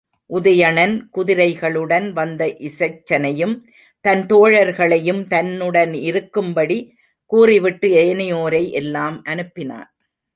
[0.29, 3.53] உதயணன் குதிரைகளுடன் வந்த இசைச்சனையும்
[4.05, 6.79] தன் தோழர்களையும் தன்னுடனிருக்கும்படி
[7.31, 9.89] கூறிவிட்டு ஏனையோரை எல்லாம் அனுப்பினான்.